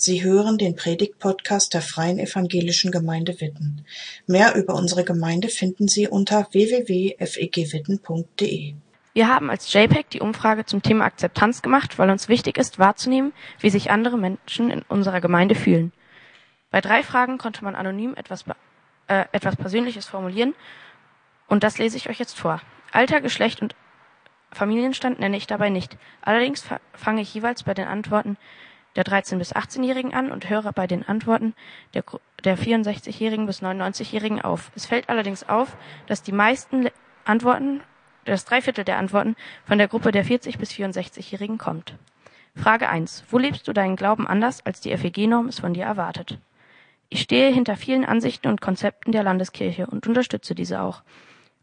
Sie 0.00 0.22
hören 0.22 0.58
den 0.58 0.76
Predigt-Podcast 0.76 1.74
der 1.74 1.82
Freien 1.82 2.20
Evangelischen 2.20 2.92
Gemeinde 2.92 3.40
Witten. 3.40 3.84
Mehr 4.28 4.54
über 4.54 4.74
unsere 4.74 5.02
Gemeinde 5.02 5.48
finden 5.48 5.88
Sie 5.88 6.06
unter 6.06 6.46
www.fegwitten.de. 6.52 8.74
Wir 9.12 9.28
haben 9.28 9.50
als 9.50 9.72
JPEG 9.72 10.08
die 10.10 10.20
Umfrage 10.20 10.64
zum 10.66 10.82
Thema 10.82 11.04
Akzeptanz 11.04 11.62
gemacht, 11.62 11.98
weil 11.98 12.10
uns 12.10 12.28
wichtig 12.28 12.58
ist, 12.58 12.78
wahrzunehmen, 12.78 13.32
wie 13.58 13.70
sich 13.70 13.90
andere 13.90 14.18
Menschen 14.18 14.70
in 14.70 14.82
unserer 14.82 15.20
Gemeinde 15.20 15.56
fühlen. 15.56 15.90
Bei 16.70 16.80
drei 16.80 17.02
Fragen 17.02 17.36
konnte 17.36 17.64
man 17.64 17.74
anonym 17.74 18.14
etwas, 18.14 18.44
äh, 19.08 19.24
etwas 19.32 19.56
Persönliches 19.56 20.06
formulieren 20.06 20.54
und 21.48 21.64
das 21.64 21.78
lese 21.78 21.96
ich 21.96 22.08
euch 22.08 22.20
jetzt 22.20 22.38
vor. 22.38 22.62
Alter, 22.92 23.20
Geschlecht 23.20 23.62
und 23.62 23.74
Familienstand 24.52 25.18
nenne 25.18 25.36
ich 25.36 25.48
dabei 25.48 25.70
nicht. 25.70 25.98
Allerdings 26.22 26.64
fange 26.92 27.20
ich 27.20 27.34
jeweils 27.34 27.64
bei 27.64 27.74
den 27.74 27.88
Antworten 27.88 28.36
der 28.98 29.04
13- 29.04 29.38
bis 29.38 29.54
18-Jährigen 29.54 30.12
an 30.12 30.32
und 30.32 30.50
höre 30.50 30.72
bei 30.72 30.88
den 30.88 31.06
Antworten 31.06 31.54
der, 31.94 32.02
der 32.42 32.58
64-Jährigen 32.58 33.46
bis 33.46 33.62
99-Jährigen 33.62 34.42
auf. 34.42 34.72
Es 34.74 34.86
fällt 34.86 35.08
allerdings 35.08 35.48
auf, 35.48 35.76
dass 36.08 36.24
die 36.24 36.32
meisten 36.32 36.88
Antworten, 37.24 37.80
dass 38.24 38.44
drei 38.44 38.60
der 38.60 38.98
Antworten 38.98 39.36
von 39.64 39.78
der 39.78 39.86
Gruppe 39.86 40.10
der 40.10 40.24
40- 40.24 40.58
bis 40.58 40.72
64-Jährigen 40.72 41.58
kommt. 41.58 41.94
Frage 42.56 42.88
1. 42.88 43.22
Wo 43.30 43.38
lebst 43.38 43.68
du 43.68 43.72
deinen 43.72 43.94
Glauben 43.94 44.26
anders, 44.26 44.66
als 44.66 44.80
die 44.80 44.96
FEG-Norm 44.96 45.46
es 45.46 45.60
von 45.60 45.74
dir 45.74 45.84
erwartet? 45.84 46.38
Ich 47.08 47.20
stehe 47.20 47.52
hinter 47.52 47.76
vielen 47.76 48.04
Ansichten 48.04 48.48
und 48.48 48.60
Konzepten 48.60 49.12
der 49.12 49.22
Landeskirche 49.22 49.86
und 49.86 50.08
unterstütze 50.08 50.56
diese 50.56 50.82
auch. 50.82 51.02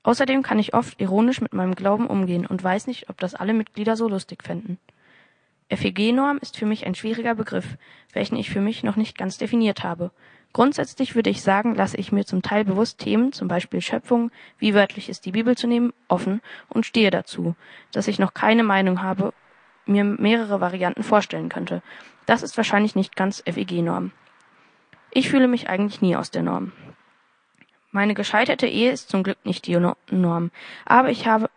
Außerdem 0.04 0.42
kann 0.42 0.58
ich 0.58 0.74
oft 0.74 1.02
ironisch 1.02 1.42
mit 1.42 1.54
meinem 1.54 1.76
Glauben 1.76 2.08
umgehen 2.08 2.46
und 2.46 2.64
weiß 2.64 2.88
nicht, 2.88 3.10
ob 3.10 3.20
das 3.20 3.36
alle 3.36 3.54
Mitglieder 3.54 3.98
so 3.98 4.08
lustig 4.08 4.42
fänden. 4.42 4.78
FEG-Norm 5.70 6.38
ist 6.38 6.58
für 6.58 6.66
mich 6.66 6.86
ein 6.86 6.96
schwieriger 6.96 7.36
Begriff, 7.36 7.78
welchen 8.14 8.36
ich 8.36 8.50
für 8.50 8.62
mich 8.62 8.84
noch 8.84 8.96
nicht 8.96 9.18
ganz 9.18 9.38
definiert 9.38 9.84
habe. 9.84 10.12
Grundsätzlich 10.54 11.16
würde 11.16 11.30
ich 11.30 11.42
sagen, 11.42 11.76
lasse 11.76 11.98
ich 11.98 12.12
mir 12.12 12.26
zum 12.26 12.42
Teil 12.42 12.64
bewusst 12.64 13.00
Themen, 13.00 13.34
zum 13.34 13.48
Beispiel 13.48 13.82
Schöpfung, 13.82 14.32
wie 14.58 14.74
wörtlich 14.74 15.10
ist 15.10 15.26
die 15.26 15.32
Bibel 15.32 15.58
zu 15.58 15.68
nehmen, 15.68 15.92
offen 16.08 16.42
und 16.70 16.86
stehe 16.86 17.12
dazu, 17.12 17.56
dass 17.92 18.08
ich 18.08 18.20
noch 18.20 18.34
keine 18.34 18.64
Meinung 18.64 19.02
habe, 19.02 19.34
mir 19.86 20.04
mehrere 20.04 20.62
Varianten 20.62 21.04
vorstellen 21.04 21.50
könnte. 21.50 21.82
Das 22.26 22.42
ist 22.42 22.56
wahrscheinlich 22.58 22.96
nicht 22.96 23.16
ganz 23.16 23.44
FEG-Norm. 23.46 24.12
Ich 25.12 25.30
fühle 25.30 25.48
mich 25.48 25.68
eigentlich 25.68 26.02
nie 26.02 26.16
aus 26.16 26.32
der 26.32 26.44
Norm. 26.44 26.72
Meine 27.92 28.14
gescheiterte 28.14 28.68
Ehe 28.68 28.92
ist 28.92 29.10
zum 29.10 29.24
Glück 29.24 29.46
nicht 29.46 29.68
die 29.68 29.78
Norm, 29.78 30.52
aber 30.86 31.10
ich 31.10 31.28
habe, 31.28 31.50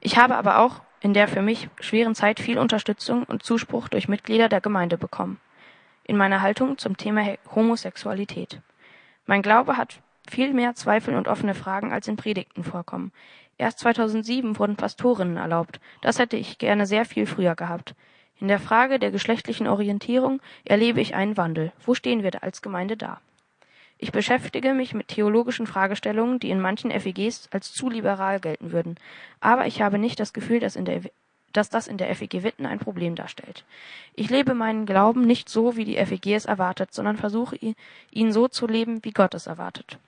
ich 0.00 0.16
habe 0.16 0.36
aber 0.36 0.58
auch 0.58 0.82
in 1.00 1.14
der 1.14 1.28
für 1.28 1.42
mich 1.42 1.68
schweren 1.80 2.14
Zeit 2.14 2.40
viel 2.40 2.58
Unterstützung 2.58 3.24
und 3.24 3.42
Zuspruch 3.42 3.88
durch 3.88 4.08
Mitglieder 4.08 4.48
der 4.48 4.60
Gemeinde 4.60 4.98
bekommen. 4.98 5.40
In 6.04 6.16
meiner 6.16 6.40
Haltung 6.40 6.78
zum 6.78 6.96
Thema 6.96 7.36
Homosexualität. 7.54 8.60
Mein 9.26 9.42
Glaube 9.42 9.76
hat 9.76 10.00
viel 10.28 10.52
mehr 10.52 10.74
Zweifel 10.74 11.14
und 11.14 11.28
offene 11.28 11.54
Fragen 11.54 11.92
als 11.92 12.08
in 12.08 12.16
Predigten 12.16 12.64
vorkommen. 12.64 13.12
Erst 13.58 13.80
2007 13.80 14.58
wurden 14.58 14.76
Pastorinnen 14.76 15.36
erlaubt. 15.36 15.80
Das 16.00 16.18
hätte 16.18 16.36
ich 16.36 16.58
gerne 16.58 16.86
sehr 16.86 17.04
viel 17.04 17.26
früher 17.26 17.54
gehabt. 17.54 17.94
In 18.40 18.48
der 18.48 18.60
Frage 18.60 18.98
der 18.98 19.10
geschlechtlichen 19.10 19.66
Orientierung 19.66 20.40
erlebe 20.64 21.00
ich 21.00 21.14
einen 21.14 21.36
Wandel. 21.36 21.72
Wo 21.84 21.94
stehen 21.94 22.22
wir 22.22 22.42
als 22.42 22.62
Gemeinde 22.62 22.96
da? 22.96 23.20
Ich 23.98 24.12
beschäftige 24.12 24.74
mich 24.74 24.94
mit 24.94 25.08
theologischen 25.08 25.66
Fragestellungen, 25.66 26.38
die 26.38 26.50
in 26.50 26.60
manchen 26.60 26.92
FEGs 26.92 27.48
als 27.50 27.72
zu 27.72 27.90
liberal 27.90 28.38
gelten 28.38 28.70
würden. 28.70 28.96
Aber 29.40 29.66
ich 29.66 29.82
habe 29.82 29.98
nicht 29.98 30.20
das 30.20 30.32
Gefühl, 30.32 30.60
dass, 30.60 30.76
in 30.76 30.84
der, 30.84 31.02
dass 31.52 31.68
das 31.68 31.88
in 31.88 31.98
der 31.98 32.14
FEG 32.14 32.44
Witten 32.44 32.64
ein 32.64 32.78
Problem 32.78 33.16
darstellt. 33.16 33.64
Ich 34.14 34.30
lebe 34.30 34.54
meinen 34.54 34.86
Glauben 34.86 35.22
nicht 35.22 35.48
so, 35.48 35.76
wie 35.76 35.84
die 35.84 35.96
FEG 35.96 36.34
es 36.36 36.46
erwartet, 36.46 36.94
sondern 36.94 37.16
versuche 37.16 37.58
ihn 38.12 38.32
so 38.32 38.46
zu 38.46 38.68
leben, 38.68 39.04
wie 39.04 39.12
Gott 39.12 39.34
es 39.34 39.48
erwartet. 39.48 39.98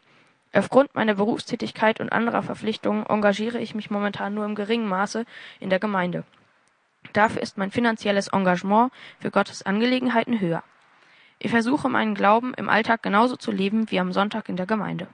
Aufgrund 0.53 0.95
meiner 0.95 1.15
Berufstätigkeit 1.15 2.01
und 2.01 2.13
anderer 2.13 2.43
Verpflichtungen 2.43 3.07
engagiere 3.07 3.59
ich 3.59 3.75
mich 3.75 3.91
momentan 3.91 4.35
nur 4.35 4.45
im 4.45 4.55
geringen 4.55 4.89
Maße 4.89 5.25
in 5.61 5.71
der 5.71 5.79
Gemeinde. 5.79 6.25
Dafür 7.13 7.43
ist 7.43 7.59
mein 7.59 7.71
finanzielles 7.71 8.29
Engagement 8.29 8.93
für 9.21 9.31
Gottes 9.31 9.65
Angelegenheiten 9.65 10.41
höher. 10.41 10.63
Ich 11.43 11.51
versuche 11.51 11.89
meinen 11.89 12.15
Glauben 12.15 12.53
im 12.55 12.69
Alltag 12.69 13.03
genauso 13.03 13.35
zu 13.35 13.51
leben 13.51 13.91
wie 13.91 13.99
am 13.99 14.13
Sonntag 14.13 14.51
in 14.51 14.57
der 14.57 14.67
Gemeinde. 14.67 15.07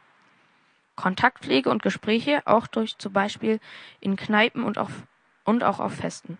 Kontaktpflege 0.96 1.70
und 1.70 1.82
Gespräche 1.82 2.42
auch 2.46 2.66
durch 2.66 2.98
zum 2.98 3.12
Beispiel 3.12 3.60
in 4.00 4.16
Kneipen 4.16 4.64
und, 4.64 4.76
auf, 4.76 4.90
und 5.44 5.62
auch 5.62 5.78
auf 5.78 5.94
Festen. 5.94 6.38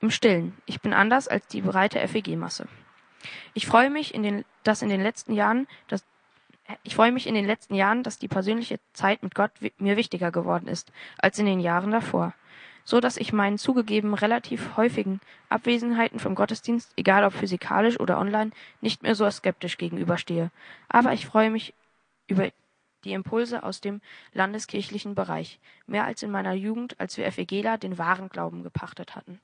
Im 0.00 0.12
Stillen. 0.12 0.56
Ich 0.64 0.80
bin 0.80 0.92
anders 0.92 1.26
als 1.26 1.48
die 1.48 1.62
breite 1.62 2.06
FEG-Masse. 2.06 2.68
Ich 3.52 3.66
freue 3.66 3.90
mich, 3.90 4.14
in 4.14 4.22
den, 4.22 4.44
dass 4.62 4.82
in 4.82 4.90
den 4.90 5.02
letzten 5.02 5.32
Jahren, 5.32 5.66
dass, 5.88 6.04
ich 6.84 6.94
freue 6.94 7.10
mich 7.10 7.26
in 7.26 7.34
den 7.34 7.46
letzten 7.46 7.74
Jahren, 7.74 8.04
dass 8.04 8.20
die 8.20 8.28
persönliche 8.28 8.78
Zeit 8.92 9.24
mit 9.24 9.34
Gott 9.34 9.50
mir 9.78 9.96
wichtiger 9.96 10.30
geworden 10.30 10.68
ist 10.68 10.92
als 11.18 11.40
in 11.40 11.46
den 11.46 11.58
Jahren 11.58 11.90
davor 11.90 12.32
so 12.86 13.00
dass 13.00 13.16
ich 13.16 13.32
meinen 13.32 13.58
zugegeben 13.58 14.14
relativ 14.14 14.76
häufigen 14.76 15.20
Abwesenheiten 15.48 16.20
vom 16.20 16.36
Gottesdienst, 16.36 16.92
egal 16.96 17.24
ob 17.24 17.34
physikalisch 17.34 17.98
oder 17.98 18.18
online, 18.18 18.52
nicht 18.80 19.02
mehr 19.02 19.16
so 19.16 19.28
skeptisch 19.28 19.76
gegenüberstehe. 19.76 20.50
Aber 20.88 21.12
ich 21.12 21.26
freue 21.26 21.50
mich 21.50 21.74
über 22.28 22.48
die 23.04 23.12
Impulse 23.12 23.64
aus 23.64 23.80
dem 23.80 24.00
landeskirchlichen 24.32 25.16
Bereich, 25.16 25.58
mehr 25.88 26.04
als 26.04 26.22
in 26.22 26.30
meiner 26.30 26.54
Jugend, 26.54 26.98
als 27.00 27.16
wir 27.16 27.30
FEGler 27.30 27.76
den 27.76 27.98
wahren 27.98 28.28
Glauben 28.28 28.62
gepachtet 28.62 29.16
hatten. 29.16 29.40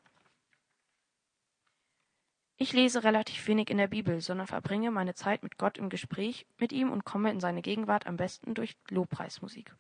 Ich 2.59 2.73
lese 2.73 3.03
relativ 3.03 3.49
wenig 3.49 3.71
in 3.71 3.79
der 3.79 3.89
Bibel, 3.89 4.21
sondern 4.21 4.47
verbringe 4.47 4.93
meine 4.93 5.17
Zeit 5.17 5.43
mit 5.43 5.59
Gott 5.59 5.79
im 5.79 5.89
Gespräch 5.89 6.47
mit 6.59 6.71
ihm 6.71 6.93
und 6.93 7.05
komme 7.05 7.33
in 7.33 7.41
seine 7.41 7.61
Gegenwart 7.61 8.07
am 8.07 8.17
besten 8.17 8.55
durch 8.55 8.77
Lobpreismusik. 8.89 9.75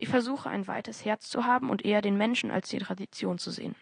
Ich 0.00 0.08
versuche 0.08 0.48
ein 0.48 0.66
weites 0.66 1.04
Herz 1.04 1.28
zu 1.28 1.44
haben 1.44 1.68
und 1.68 1.84
eher 1.84 2.00
den 2.00 2.16
Menschen 2.16 2.50
als 2.50 2.70
die 2.70 2.78
Tradition 2.78 3.38
zu 3.38 3.50
sehen. 3.50 3.74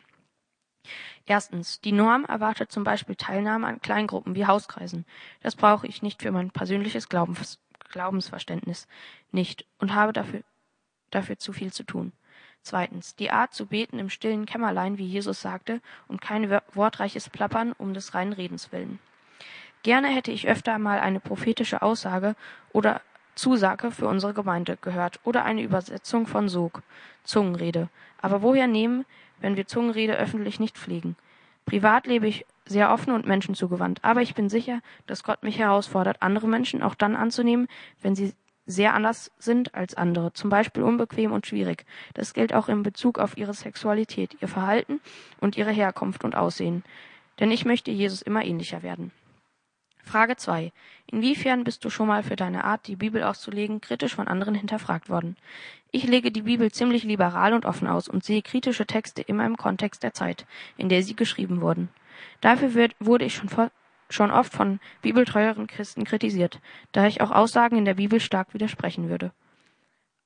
Erstens, 1.26 1.80
die 1.80 1.92
Norm 1.92 2.24
erwartet 2.24 2.72
zum 2.72 2.82
Beispiel 2.82 3.14
Teilnahme 3.14 3.68
an 3.68 3.80
Kleingruppen 3.80 4.34
wie 4.34 4.44
Hauskreisen. 4.44 5.06
Das 5.42 5.54
brauche 5.54 5.86
ich 5.86 6.02
nicht 6.02 6.22
für 6.22 6.32
mein 6.32 6.50
persönliches 6.50 7.08
Glaubens 7.08 7.60
Glaubensverständnis 7.90 8.86
nicht 9.30 9.64
und 9.78 9.94
habe 9.94 10.12
dafür, 10.12 10.42
dafür 11.10 11.38
zu 11.38 11.52
viel 11.52 11.72
zu 11.72 11.84
tun. 11.84 12.12
Zweitens, 12.62 13.14
die 13.14 13.30
Art 13.30 13.54
zu 13.54 13.66
beten 13.66 14.00
im 14.00 14.10
stillen 14.10 14.44
Kämmerlein, 14.44 14.98
wie 14.98 15.06
Jesus 15.06 15.40
sagte, 15.40 15.80
und 16.08 16.20
kein 16.20 16.50
wortreiches 16.74 17.30
Plappern 17.30 17.72
um 17.72 17.94
des 17.94 18.12
reinen 18.12 18.32
Redens 18.32 18.72
willen. 18.72 18.98
Gerne 19.84 20.08
hätte 20.08 20.32
ich 20.32 20.48
öfter 20.48 20.78
mal 20.78 20.98
eine 20.98 21.20
prophetische 21.20 21.80
Aussage 21.80 22.34
oder 22.72 23.00
Zusage 23.38 23.92
für 23.92 24.08
unsere 24.08 24.34
Gemeinde 24.34 24.76
gehört 24.80 25.20
oder 25.22 25.44
eine 25.44 25.62
Übersetzung 25.62 26.26
von 26.26 26.48
Sog, 26.48 26.82
Zungenrede. 27.22 27.88
Aber 28.20 28.42
woher 28.42 28.66
nehmen, 28.66 29.04
wenn 29.40 29.56
wir 29.56 29.68
Zungenrede 29.68 30.18
öffentlich 30.18 30.58
nicht 30.58 30.76
pflegen? 30.76 31.16
Privat 31.64 32.08
lebe 32.08 32.26
ich 32.26 32.44
sehr 32.66 32.92
offen 32.92 33.12
und 33.12 33.26
menschenzugewandt, 33.26 34.00
aber 34.02 34.22
ich 34.22 34.34
bin 34.34 34.48
sicher, 34.48 34.80
dass 35.06 35.22
Gott 35.22 35.42
mich 35.44 35.58
herausfordert, 35.58 36.20
andere 36.20 36.48
Menschen 36.48 36.82
auch 36.82 36.96
dann 36.96 37.14
anzunehmen, 37.14 37.68
wenn 38.02 38.16
sie 38.16 38.34
sehr 38.66 38.92
anders 38.92 39.30
sind 39.38 39.74
als 39.74 39.94
andere, 39.94 40.32
zum 40.32 40.50
Beispiel 40.50 40.82
unbequem 40.82 41.32
und 41.32 41.46
schwierig. 41.46 41.86
Das 42.14 42.34
gilt 42.34 42.52
auch 42.52 42.68
in 42.68 42.82
Bezug 42.82 43.18
auf 43.18 43.38
ihre 43.38 43.54
Sexualität, 43.54 44.36
ihr 44.40 44.48
Verhalten 44.48 45.00
und 45.40 45.56
ihre 45.56 45.70
Herkunft 45.70 46.24
und 46.24 46.34
Aussehen. 46.34 46.82
Denn 47.38 47.52
ich 47.52 47.64
möchte 47.64 47.92
Jesus 47.92 48.20
immer 48.20 48.44
ähnlicher 48.44 48.82
werden. 48.82 49.12
Frage 50.08 50.36
2. 50.36 50.72
Inwiefern 51.06 51.64
bist 51.64 51.84
du 51.84 51.90
schon 51.90 52.08
mal 52.08 52.22
für 52.22 52.34
deine 52.34 52.64
Art, 52.64 52.86
die 52.86 52.96
Bibel 52.96 53.22
auszulegen, 53.22 53.82
kritisch 53.82 54.14
von 54.14 54.26
anderen 54.26 54.54
hinterfragt 54.54 55.10
worden? 55.10 55.36
Ich 55.90 56.04
lege 56.04 56.32
die 56.32 56.42
Bibel 56.42 56.72
ziemlich 56.72 57.04
liberal 57.04 57.52
und 57.52 57.66
offen 57.66 57.86
aus 57.86 58.08
und 58.08 58.24
sehe 58.24 58.40
kritische 58.40 58.86
Texte 58.86 59.20
immer 59.20 59.44
im 59.44 59.58
Kontext 59.58 60.02
der 60.02 60.14
Zeit, 60.14 60.46
in 60.78 60.88
der 60.88 61.02
sie 61.02 61.14
geschrieben 61.14 61.60
wurden. 61.60 61.90
Dafür 62.40 62.72
wird, 62.72 62.96
wurde 62.98 63.26
ich 63.26 63.34
schon, 63.34 63.50
vor, 63.50 63.70
schon 64.08 64.30
oft 64.30 64.50
von 64.50 64.80
bibeltreueren 65.02 65.66
Christen 65.66 66.04
kritisiert, 66.04 66.58
da 66.92 67.06
ich 67.06 67.20
auch 67.20 67.30
Aussagen 67.30 67.76
in 67.76 67.84
der 67.84 67.94
Bibel 67.94 68.18
stark 68.18 68.54
widersprechen 68.54 69.10
würde. 69.10 69.30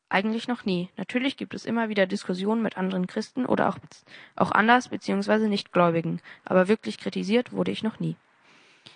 Eigentlich 0.09 0.47
noch 0.47 0.65
nie. 0.65 0.91
Natürlich 0.97 1.37
gibt 1.37 1.55
es 1.55 1.65
immer 1.65 1.89
wieder 1.89 2.06
Diskussionen 2.06 2.62
mit 2.62 2.77
anderen 2.77 3.09
Christen 3.09 3.47
oder 3.47 3.69
auch, 3.69 3.79
auch 4.37 4.53
anders 4.53 4.91
bzw. 4.91 5.49
Nichtgläubigen, 5.49 6.21
aber 6.45 6.69
wirklich 6.69 6.99
kritisiert 6.99 7.53
wurde 7.53 7.73
ich 7.73 7.83
noch 7.83 7.99
nie. 7.99 8.17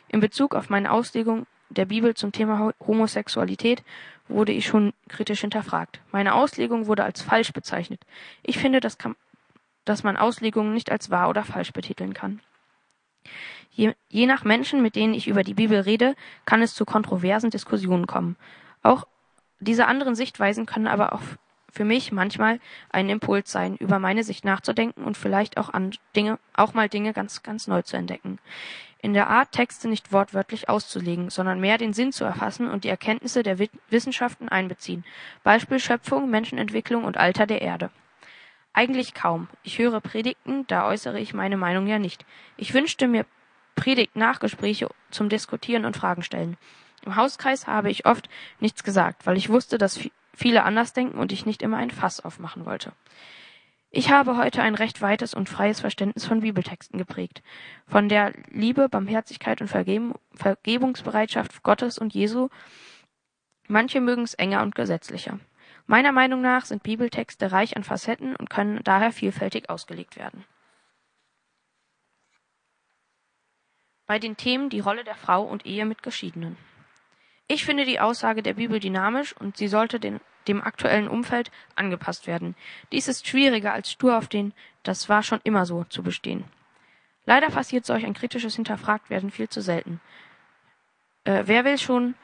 In 0.08 0.20
Bezug 0.20 0.54
auf 0.54 0.70
meine 0.70 0.90
Auslegung 0.90 1.46
der 1.68 1.84
Bibel 1.84 2.14
zum 2.14 2.32
Thema 2.32 2.72
Homosexualität 2.86 3.82
wurde 4.28 4.52
ich 4.52 4.66
schon 4.66 4.92
kritisch 5.08 5.40
hinterfragt. 5.40 6.00
Meine 6.12 6.34
Auslegung 6.34 6.86
wurde 6.86 7.04
als 7.04 7.22
falsch 7.22 7.52
bezeichnet. 7.52 8.00
Ich 8.42 8.58
finde, 8.58 8.80
dass, 8.80 8.98
kann, 8.98 9.16
dass 9.84 10.02
man 10.02 10.16
Auslegungen 10.16 10.74
nicht 10.74 10.90
als 10.90 11.10
wahr 11.10 11.28
oder 11.28 11.44
falsch 11.44 11.72
betiteln 11.72 12.14
kann. 12.14 12.40
Je, 13.70 13.94
je 14.08 14.26
nach 14.26 14.44
Menschen, 14.44 14.82
mit 14.82 14.96
denen 14.96 15.14
ich 15.14 15.28
über 15.28 15.42
die 15.42 15.54
Bibel 15.54 15.80
rede, 15.80 16.14
kann 16.44 16.62
es 16.62 16.74
zu 16.74 16.84
kontroversen 16.84 17.50
Diskussionen 17.50 18.06
kommen. 18.06 18.36
Auch 18.82 19.06
diese 19.60 19.86
anderen 19.86 20.14
Sichtweisen 20.14 20.66
können 20.66 20.86
aber 20.86 21.12
auch 21.12 21.22
für 21.76 21.84
mich 21.84 22.10
manchmal 22.10 22.58
ein 22.88 23.10
Impuls 23.10 23.52
sein, 23.52 23.76
über 23.76 23.98
meine 23.98 24.24
Sicht 24.24 24.46
nachzudenken 24.46 25.04
und 25.04 25.16
vielleicht 25.16 25.58
auch 25.58 25.68
an 25.68 25.92
Dinge, 26.16 26.38
auch 26.54 26.72
mal 26.72 26.88
Dinge 26.88 27.12
ganz, 27.12 27.42
ganz 27.42 27.66
neu 27.66 27.82
zu 27.82 27.96
entdecken. 27.96 28.38
in 29.02 29.12
der 29.12 29.28
Art, 29.28 29.52
Texte 29.52 29.88
nicht 29.88 30.10
wortwörtlich 30.10 30.68
auszulegen, 30.68 31.28
sondern 31.30 31.60
mehr 31.60 31.78
den 31.78 31.92
Sinn 31.92 32.12
zu 32.12 32.24
erfassen 32.24 32.68
und 32.68 32.82
die 32.82 32.88
Erkenntnisse 32.88 33.42
der 33.42 33.58
Wissenschaften 33.90 34.48
einbeziehen. 34.48 35.04
Beispiel 35.44 35.78
Schöpfung, 35.78 36.28
Menschenentwicklung 36.30 37.04
und 37.04 37.18
Alter 37.18 37.46
der 37.46 37.60
Erde. 37.60 37.90
Eigentlich 38.72 39.14
kaum. 39.14 39.48
Ich 39.62 39.78
höre 39.78 40.00
Predigten, 40.00 40.66
da 40.66 40.88
äußere 40.88 41.20
ich 41.20 41.34
meine 41.34 41.56
Meinung 41.58 41.86
ja 41.86 41.98
nicht. 41.98 42.24
Ich 42.56 42.74
wünschte 42.74 43.06
mir 43.06 43.26
Predigt-Nachgespräche 43.76 44.88
zum 45.10 45.28
Diskutieren 45.28 45.84
und 45.84 45.96
Fragen 45.96 46.22
stellen. 46.22 46.56
Im 47.04 47.14
Hauskreis 47.14 47.66
habe 47.66 47.90
ich 47.90 48.06
oft 48.06 48.28
nichts 48.60 48.82
gesagt, 48.82 49.26
weil 49.26 49.36
ich 49.36 49.50
wusste, 49.50 49.78
dass 49.78 50.00
viele 50.36 50.62
anders 50.62 50.92
denken 50.92 51.18
und 51.18 51.32
ich 51.32 51.46
nicht 51.46 51.62
immer 51.62 51.78
ein 51.78 51.90
Fass 51.90 52.20
aufmachen 52.20 52.66
wollte. 52.66 52.92
Ich 53.90 54.10
habe 54.10 54.36
heute 54.36 54.62
ein 54.62 54.74
recht 54.74 55.00
weites 55.00 55.32
und 55.32 55.48
freies 55.48 55.80
Verständnis 55.80 56.26
von 56.26 56.40
Bibeltexten 56.40 56.98
geprägt, 56.98 57.42
von 57.86 58.08
der 58.08 58.34
Liebe, 58.50 58.88
Barmherzigkeit 58.88 59.62
und 59.62 59.68
Vergebungsbereitschaft 59.68 61.62
Gottes 61.62 61.98
und 61.98 62.12
Jesu. 62.12 62.48
Manche 63.68 64.00
mögen 64.00 64.22
es 64.22 64.34
enger 64.34 64.62
und 64.62 64.74
gesetzlicher. 64.74 65.40
Meiner 65.86 66.12
Meinung 66.12 66.42
nach 66.42 66.66
sind 66.66 66.82
Bibeltexte 66.82 67.52
reich 67.52 67.76
an 67.76 67.84
Facetten 67.84 68.36
und 68.36 68.50
können 68.50 68.80
daher 68.84 69.12
vielfältig 69.12 69.70
ausgelegt 69.70 70.16
werden. 70.16 70.44
Bei 74.06 74.18
den 74.18 74.36
Themen 74.36 74.68
die 74.68 74.80
Rolle 74.80 75.04
der 75.04 75.16
Frau 75.16 75.42
und 75.42 75.64
Ehe 75.64 75.86
mit 75.86 76.02
Geschiedenen. 76.02 76.56
Ich 77.48 77.64
finde 77.64 77.84
die 77.84 78.00
Aussage 78.00 78.42
der 78.42 78.54
Bibel 78.54 78.80
dynamisch 78.80 79.34
und 79.36 79.56
sie 79.56 79.68
sollte 79.68 80.00
den, 80.00 80.20
dem 80.48 80.62
aktuellen 80.62 81.08
Umfeld 81.08 81.50
angepasst 81.76 82.26
werden. 82.26 82.56
Dies 82.92 83.08
ist 83.08 83.26
schwieriger 83.26 83.72
als 83.72 83.90
stur 83.90 84.18
auf 84.18 84.28
den 84.28 84.52
Das 84.82 85.08
war 85.08 85.22
schon 85.22 85.40
immer 85.44 85.66
so 85.66 85.84
zu 85.84 86.02
bestehen. 86.02 86.44
Leider 87.24 87.48
passiert 87.48 87.84
solch 87.84 88.04
ein 88.04 88.14
kritisches 88.14 88.54
Hinterfragtwerden 88.54 89.30
viel 89.30 89.48
zu 89.48 89.60
selten. 89.60 90.00
Äh, 91.24 91.42
wer 91.46 91.64
will 91.64 91.78
schon 91.78 92.14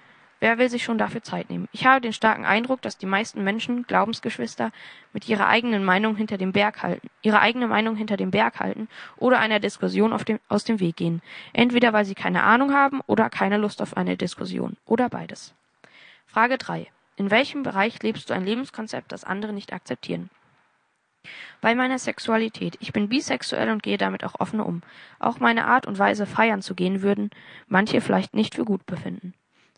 Wer 0.43 0.59
will 0.59 0.69
sich 0.69 0.83
schon 0.83 0.99
dafür 0.99 1.23
Zeit 1.23 1.51
nehmen? 1.51 1.69
Ich 1.71 1.87
habe 1.87 2.01
den 2.01 2.13
starken 2.13 2.45
Eindruck, 2.45 2.83
dass 2.83 2.99
die 2.99 3.07
meisten 3.07 3.45
Menschen, 3.45 3.85
Glaubensgeschwister, 3.85 4.73
mit 5.13 5.29
ihrer 5.29 5.47
eigenen 5.47 5.85
Meinung 5.85 6.17
hinter 6.17 6.37
dem 6.37 6.51
Berg 6.51 6.83
halten, 6.83 7.09
ihre 7.23 7.39
eigene 7.39 7.69
Meinung 7.69 7.95
hinter 7.95 8.17
dem 8.17 8.33
Berg 8.33 8.59
halten 8.59 8.89
oder 9.17 9.39
einer 9.39 9.61
Diskussion 9.61 10.13
dem, 10.25 10.41
aus 10.49 10.65
dem 10.65 10.81
Weg 10.81 10.97
gehen. 10.97 11.23
Entweder 11.53 11.93
weil 11.93 12.05
sie 12.05 12.17
keine 12.17 12.43
Ahnung 12.43 12.75
haben 12.75 13.03
oder 13.07 13.31
keine 13.31 13.57
Lust 13.57 13.81
auf 13.81 13.97
eine 13.97 14.17
Diskussion. 14.17 14.77
Oder 14.85 15.09
beides. 15.09 15.55
Frage 16.27 16.59
3. 16.59 16.89
In 17.15 17.31
welchem 17.31 17.63
Bereich 17.63 18.03
lebst 18.03 18.29
du 18.29 18.35
ein 18.35 18.45
Lebenskonzept, 18.45 19.13
das 19.13 19.23
andere 19.23 19.53
nicht 19.53 19.73
akzeptieren? 19.73 20.29
Bei 21.61 21.77
meiner 21.77 22.01
Sexualität. 22.01 22.77
Ich 22.81 22.93
bin 22.93 23.09
bisexuell 23.09 23.71
und 23.71 23.85
gehe 23.85 23.97
damit 23.97 24.25
auch 24.25 24.41
offen 24.41 24.59
um. 24.59 24.83
Auch 25.21 25.39
meine 25.39 25.69
Art 25.69 25.87
und 25.87 26.01
Weise 26.01 26.27
feiern 26.27 26.63
zu 26.63 26.75
gehen 26.75 27.01
würden 27.01 27.31
manche 27.69 28.01
vielleicht 28.01 28.35
nicht 28.35 28.57
für 28.57 28.65
gut 28.65 28.85
befinden. 28.87 29.35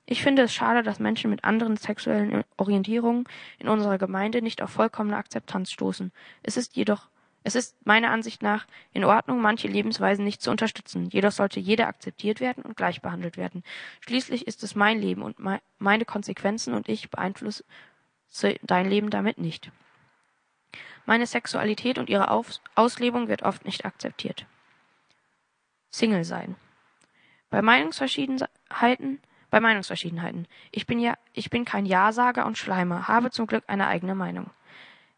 Ich 0.07 0.23
finde 0.23 0.43
es 0.43 0.53
schade, 0.53 0.83
dass 0.83 0.99
Menschen 0.99 1.31
mit 1.31 1.45
anderen 1.45 1.77
sexuellen 1.77 2.45
Orientierungen 2.57 3.25
in 3.59 3.69
unserer 3.69 3.99
Gemeinde 3.99 4.43
nicht 4.43 4.61
auf 4.61 4.71
vollkommene 4.71 5.17
Akzeptanz 5.17 5.71
stoßen. 5.71 6.13
Es 6.43 6.57
ist 6.57 6.77
jedoch 6.77 7.09
es 7.47 7.55
ist 7.55 7.77
meiner 7.87 8.11
Ansicht 8.11 8.43
nach 8.43 8.67
in 8.95 9.05
Ordnung, 9.05 9.43
manche 9.43 9.69
Lebensweisen 9.69 10.25
nicht 10.25 10.41
zu 10.41 10.51
unterstützen. 10.51 11.11
Jedoch 11.11 11.31
sollte 11.31 11.61
jeder 11.61 11.89
akzeptiert 11.89 12.41
werden 12.41 12.65
und 12.65 12.75
gleich 12.75 13.03
behandelt 13.03 13.37
werden. 13.37 13.63
Schließlich 14.01 14.47
ist 14.47 14.63
es 14.63 14.75
mein 14.75 14.99
Leben 14.99 15.21
und 15.21 15.37
meine 15.79 16.05
Konsequenzen 16.07 16.73
und 16.73 16.89
ich 16.89 17.11
beeinflusse 17.11 17.65
dein 18.63 18.89
Leben 18.89 19.11
damit 19.11 19.37
nicht. 19.37 19.71
Meine 21.05 21.27
Sexualität 21.27 21.99
und 21.99 22.09
ihre 22.09 22.31
Auslebung 22.75 23.29
wird 23.29 23.43
oft 23.43 23.67
nicht 23.67 23.85
akzeptiert. 23.85 24.47
Single 25.91 26.25
sein. 26.25 26.57
Bei 27.51 27.61
Meinungsverschiedenheiten 27.61 29.21
bei 29.55 29.61
Meinungsverschiedenheiten. 29.61 30.49
Ich 30.73 30.85
bin 30.85 30.99
ja, 30.99 31.15
ich 31.33 31.49
bin 31.49 31.65
kein 31.65 31.87
Ja-Sager 31.87 32.45
und 32.45 32.59
Schleimer, 32.59 33.07
habe 33.07 33.31
zum 33.31 33.47
Glück 33.47 33.63
eine 33.69 33.87
eigene 33.87 34.17
Meinung. 34.17 34.51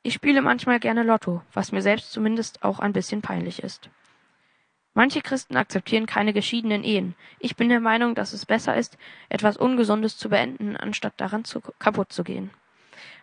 Ich 0.02 0.12
spiele 0.12 0.42
manchmal 0.42 0.78
gerne 0.78 1.04
Lotto, 1.04 1.40
was 1.54 1.72
mir 1.72 1.80
selbst 1.80 2.12
zumindest 2.12 2.62
auch 2.62 2.78
ein 2.78 2.92
bisschen 2.92 3.22
peinlich 3.22 3.62
ist. 3.62 3.88
Manche 4.92 5.22
Christen 5.22 5.56
akzeptieren 5.56 6.04
keine 6.04 6.34
geschiedenen 6.34 6.84
Ehen. 6.84 7.14
Ich 7.38 7.56
bin 7.56 7.70
der 7.70 7.80
Meinung, 7.80 8.14
dass 8.14 8.34
es 8.34 8.44
besser 8.44 8.76
ist, 8.76 8.98
etwas 9.30 9.56
Ungesundes 9.56 10.18
zu 10.18 10.28
beenden, 10.28 10.76
anstatt 10.76 11.14
daran 11.16 11.46
zu, 11.46 11.62
kaputt 11.78 12.12
zu 12.12 12.22
gehen. 12.22 12.50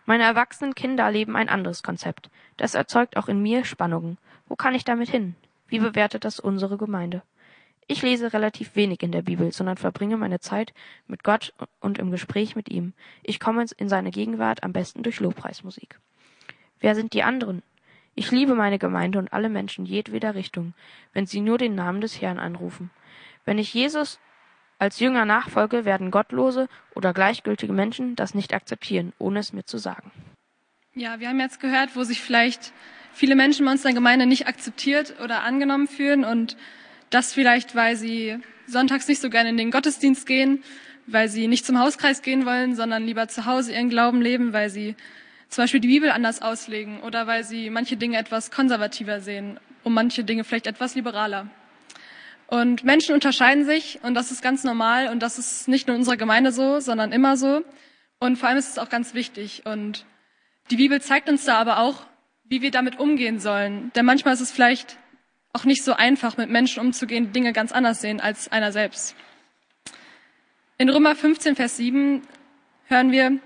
Meine 0.06 0.24
erwachsenen 0.24 0.74
Kinder 0.74 1.08
leben 1.12 1.36
ein 1.36 1.48
anderes 1.48 1.84
Konzept. 1.84 2.28
Das 2.56 2.74
erzeugt 2.74 3.16
auch 3.16 3.28
in 3.28 3.40
mir 3.40 3.64
Spannungen. 3.64 4.18
Wo 4.48 4.56
kann 4.56 4.74
ich 4.74 4.84
damit 4.84 5.10
hin? 5.10 5.36
Wie 5.68 5.78
bewertet 5.78 6.24
das 6.24 6.40
unsere 6.40 6.76
Gemeinde? 6.76 7.22
Ich 7.86 8.02
lese 8.02 8.32
relativ 8.32 8.76
wenig 8.76 9.02
in 9.02 9.12
der 9.12 9.22
Bibel, 9.22 9.52
sondern 9.52 9.76
verbringe 9.76 10.16
meine 10.16 10.40
Zeit 10.40 10.72
mit 11.06 11.22
Gott 11.22 11.52
und 11.80 11.98
im 11.98 12.10
Gespräch 12.10 12.56
mit 12.56 12.70
ihm. 12.70 12.94
Ich 13.22 13.40
komme 13.40 13.64
in 13.76 13.88
seine 13.88 14.10
Gegenwart 14.10 14.62
am 14.62 14.72
besten 14.72 15.02
durch 15.02 15.20
Lobpreismusik. 15.20 15.98
Wer 16.80 16.94
sind 16.94 17.12
die 17.12 17.22
anderen? 17.22 17.62
Ich 18.14 18.30
liebe 18.30 18.54
meine 18.54 18.78
Gemeinde 18.78 19.18
und 19.18 19.32
alle 19.32 19.48
Menschen 19.48 19.84
jedweder 19.84 20.34
Richtung, 20.34 20.72
wenn 21.12 21.26
sie 21.26 21.40
nur 21.40 21.58
den 21.58 21.74
Namen 21.74 22.00
des 22.00 22.20
Herrn 22.20 22.38
anrufen. 22.38 22.90
Wenn 23.44 23.58
ich 23.58 23.74
Jesus 23.74 24.20
als 24.78 25.00
Jünger 25.00 25.24
nachfolge, 25.24 25.84
werden 25.84 26.10
gottlose 26.10 26.68
oder 26.94 27.12
gleichgültige 27.12 27.72
Menschen 27.72 28.16
das 28.16 28.34
nicht 28.34 28.54
akzeptieren, 28.54 29.12
ohne 29.18 29.40
es 29.40 29.52
mir 29.52 29.64
zu 29.64 29.78
sagen. 29.78 30.10
Ja, 30.94 31.18
wir 31.20 31.28
haben 31.28 31.40
jetzt 31.40 31.60
gehört, 31.60 31.96
wo 31.96 32.04
sich 32.04 32.20
vielleicht 32.22 32.72
viele 33.12 33.34
Menschen 33.34 33.66
bei 33.66 33.72
uns 33.72 33.82
in 33.82 33.88
der 33.88 33.94
Gemeinde 33.94 34.26
nicht 34.26 34.46
akzeptiert 34.46 35.14
oder 35.22 35.42
angenommen 35.42 35.88
fühlen 35.88 36.24
und 36.24 36.56
das 37.10 37.32
vielleicht, 37.32 37.74
weil 37.74 37.96
sie 37.96 38.38
sonntags 38.66 39.08
nicht 39.08 39.20
so 39.20 39.30
gerne 39.30 39.50
in 39.50 39.56
den 39.56 39.70
Gottesdienst 39.70 40.26
gehen, 40.26 40.62
weil 41.06 41.28
sie 41.28 41.48
nicht 41.48 41.66
zum 41.66 41.78
Hauskreis 41.78 42.22
gehen 42.22 42.46
wollen, 42.46 42.74
sondern 42.74 43.04
lieber 43.04 43.28
zu 43.28 43.44
Hause 43.44 43.72
ihren 43.72 43.90
Glauben 43.90 44.22
leben, 44.22 44.52
weil 44.52 44.70
sie 44.70 44.96
zum 45.48 45.64
Beispiel 45.64 45.80
die 45.80 45.88
Bibel 45.88 46.10
anders 46.10 46.42
auslegen 46.42 47.00
oder 47.00 47.26
weil 47.26 47.44
sie 47.44 47.70
manche 47.70 47.96
Dinge 47.96 48.18
etwas 48.18 48.50
konservativer 48.50 49.20
sehen 49.20 49.60
und 49.84 49.92
manche 49.92 50.24
Dinge 50.24 50.44
vielleicht 50.44 50.66
etwas 50.66 50.94
liberaler. 50.94 51.48
Und 52.46 52.84
Menschen 52.84 53.14
unterscheiden 53.14 53.64
sich 53.64 54.00
und 54.02 54.14
das 54.14 54.30
ist 54.30 54.42
ganz 54.42 54.64
normal 54.64 55.08
und 55.08 55.22
das 55.22 55.38
ist 55.38 55.68
nicht 55.68 55.86
nur 55.86 55.94
in 55.94 56.00
unserer 56.00 56.16
Gemeinde 56.16 56.52
so, 56.52 56.80
sondern 56.80 57.12
immer 57.12 57.36
so. 57.36 57.62
Und 58.18 58.36
vor 58.36 58.48
allem 58.48 58.58
ist 58.58 58.70
es 58.70 58.78
auch 58.78 58.88
ganz 58.88 59.14
wichtig. 59.14 59.62
Und 59.64 60.06
die 60.70 60.76
Bibel 60.76 61.00
zeigt 61.00 61.28
uns 61.28 61.44
da 61.44 61.56
aber 61.56 61.78
auch, 61.78 62.06
wie 62.44 62.62
wir 62.62 62.70
damit 62.70 62.98
umgehen 62.98 63.38
sollen. 63.38 63.90
Denn 63.94 64.04
manchmal 64.04 64.34
ist 64.34 64.40
es 64.40 64.52
vielleicht 64.52 64.98
auch 65.54 65.64
nicht 65.64 65.84
so 65.84 65.94
einfach, 65.94 66.36
mit 66.36 66.50
Menschen 66.50 66.80
umzugehen, 66.80 67.26
die 67.26 67.32
Dinge 67.32 67.52
ganz 67.52 67.72
anders 67.72 68.00
sehen 68.00 68.20
als 68.20 68.52
einer 68.52 68.72
selbst. 68.72 69.14
In 70.76 70.90
Römer 70.90 71.14
15, 71.14 71.56
Vers 71.56 71.76
7 71.76 72.22
hören 72.86 73.12
wir, 73.12 73.38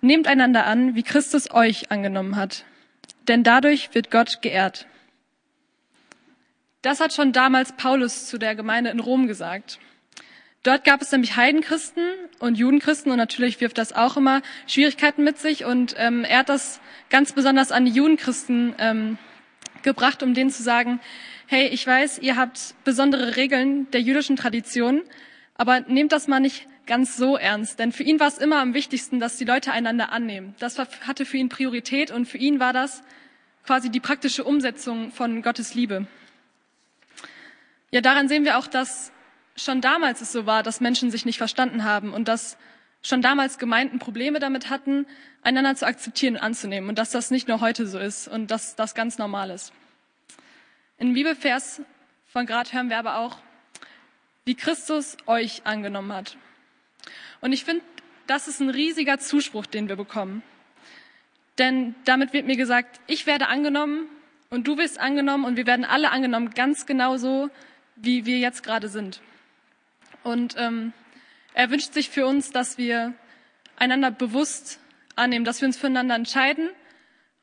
nehmt 0.00 0.26
einander 0.26 0.66
an, 0.66 0.94
wie 0.94 1.02
Christus 1.02 1.50
euch 1.50 1.92
angenommen 1.92 2.36
hat, 2.36 2.64
denn 3.28 3.44
dadurch 3.44 3.94
wird 3.94 4.10
Gott 4.10 4.40
geehrt. 4.40 4.86
Das 6.80 7.00
hat 7.00 7.12
schon 7.12 7.32
damals 7.32 7.72
Paulus 7.72 8.26
zu 8.26 8.38
der 8.38 8.54
Gemeinde 8.54 8.88
in 8.88 8.98
Rom 8.98 9.26
gesagt. 9.26 9.78
Dort 10.62 10.84
gab 10.84 11.02
es 11.02 11.12
nämlich 11.12 11.36
Heidenchristen 11.36 12.04
und 12.38 12.56
Judenchristen 12.56 13.12
und 13.12 13.18
natürlich 13.18 13.60
wirft 13.60 13.76
das 13.76 13.92
auch 13.92 14.16
immer 14.16 14.40
Schwierigkeiten 14.66 15.24
mit 15.24 15.38
sich 15.38 15.66
und 15.66 15.94
ähm, 15.98 16.24
er 16.24 16.38
hat 16.38 16.48
das 16.48 16.80
ganz 17.10 17.32
besonders 17.32 17.70
an 17.70 17.84
die 17.84 17.92
Judenchristen 17.92 18.74
ähm, 18.78 19.18
gebracht, 19.82 20.22
um 20.22 20.34
denen 20.34 20.50
zu 20.50 20.62
sagen, 20.62 21.00
hey, 21.46 21.66
ich 21.68 21.86
weiß, 21.86 22.18
ihr 22.20 22.36
habt 22.36 22.74
besondere 22.84 23.36
Regeln 23.36 23.90
der 23.90 24.00
jüdischen 24.00 24.36
Tradition, 24.36 25.02
aber 25.54 25.80
nehmt 25.80 26.12
das 26.12 26.28
mal 26.28 26.40
nicht 26.40 26.66
ganz 26.86 27.16
so 27.16 27.36
ernst. 27.36 27.78
Denn 27.78 27.92
für 27.92 28.02
ihn 28.02 28.18
war 28.18 28.28
es 28.28 28.38
immer 28.38 28.60
am 28.60 28.74
wichtigsten, 28.74 29.20
dass 29.20 29.36
die 29.36 29.44
Leute 29.44 29.72
einander 29.72 30.12
annehmen. 30.12 30.54
Das 30.58 30.78
hatte 30.78 31.24
für 31.24 31.36
ihn 31.36 31.48
Priorität 31.48 32.10
und 32.10 32.26
für 32.26 32.38
ihn 32.38 32.60
war 32.60 32.72
das 32.72 33.02
quasi 33.64 33.90
die 33.90 34.00
praktische 34.00 34.44
Umsetzung 34.44 35.12
von 35.12 35.42
Gottes 35.42 35.74
Liebe. 35.74 36.06
Ja, 37.90 38.00
daran 38.00 38.28
sehen 38.28 38.44
wir 38.44 38.58
auch, 38.58 38.66
dass 38.66 39.12
schon 39.56 39.80
damals 39.80 40.20
es 40.20 40.32
so 40.32 40.46
war, 40.46 40.62
dass 40.62 40.80
Menschen 40.80 41.10
sich 41.10 41.26
nicht 41.26 41.38
verstanden 41.38 41.84
haben 41.84 42.12
und 42.12 42.28
dass 42.28 42.56
schon 43.02 43.22
damals 43.22 43.58
Gemeinden 43.58 43.98
Probleme 43.98 44.38
damit 44.38 44.70
hatten, 44.70 45.06
einander 45.42 45.74
zu 45.74 45.86
akzeptieren 45.86 46.34
und 46.34 46.42
anzunehmen 46.42 46.88
und 46.88 46.98
dass 46.98 47.10
das 47.10 47.30
nicht 47.30 47.48
nur 47.48 47.60
heute 47.60 47.86
so 47.86 47.98
ist 47.98 48.28
und 48.28 48.50
dass 48.50 48.76
das 48.76 48.94
ganz 48.94 49.18
normal 49.18 49.50
ist. 49.50 49.72
In 50.98 51.14
Bibelvers 51.14 51.80
von 52.26 52.46
gerade 52.46 52.72
hören 52.72 52.90
wir 52.90 52.98
aber 52.98 53.18
auch, 53.18 53.38
wie 54.44 54.54
Christus 54.54 55.16
euch 55.26 55.62
angenommen 55.64 56.12
hat. 56.12 56.36
Und 57.40 57.52
ich 57.52 57.64
finde, 57.64 57.82
das 58.26 58.48
ist 58.48 58.60
ein 58.60 58.70
riesiger 58.70 59.18
Zuspruch, 59.18 59.66
den 59.66 59.88
wir 59.88 59.96
bekommen. 59.96 60.42
Denn 61.58 61.94
damit 62.04 62.32
wird 62.32 62.46
mir 62.46 62.56
gesagt, 62.56 63.00
ich 63.06 63.26
werde 63.26 63.48
angenommen 63.48 64.06
und 64.50 64.68
du 64.68 64.78
wirst 64.78 65.00
angenommen 65.00 65.44
und 65.44 65.56
wir 65.56 65.66
werden 65.66 65.84
alle 65.84 66.10
angenommen, 66.10 66.50
ganz 66.50 66.86
genau 66.86 67.16
so, 67.16 67.50
wie 67.96 68.26
wir 68.26 68.38
jetzt 68.38 68.62
gerade 68.62 68.88
sind. 68.88 69.20
Und 70.22 70.54
ähm, 70.58 70.92
er 71.54 71.70
wünscht 71.70 71.92
sich 71.92 72.10
für 72.10 72.26
uns, 72.26 72.50
dass 72.50 72.78
wir 72.78 73.14
einander 73.76 74.10
bewusst 74.10 74.80
annehmen, 75.16 75.44
dass 75.44 75.60
wir 75.60 75.66
uns 75.66 75.76
füreinander 75.76 76.14
entscheiden. 76.14 76.70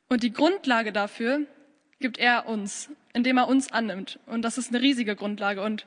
Und 0.08 0.22
die 0.22 0.32
Grundlage 0.32 0.92
dafür 0.92 1.40
gibt 2.00 2.18
er 2.18 2.46
uns 2.46 2.90
indem 3.18 3.36
er 3.36 3.48
uns 3.48 3.72
annimmt. 3.72 4.20
Und 4.26 4.42
das 4.42 4.58
ist 4.58 4.68
eine 4.68 4.80
riesige 4.80 5.16
Grundlage. 5.16 5.62
Und 5.62 5.86